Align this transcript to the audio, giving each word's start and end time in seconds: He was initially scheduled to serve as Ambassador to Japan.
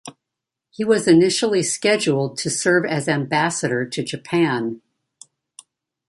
He 0.71 0.83
was 0.83 1.07
initially 1.07 1.61
scheduled 1.61 2.35
to 2.39 2.49
serve 2.49 2.85
as 2.87 3.07
Ambassador 3.07 3.85
to 3.87 4.03
Japan. 4.03 4.81